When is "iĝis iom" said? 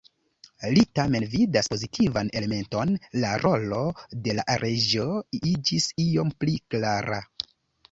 5.53-6.35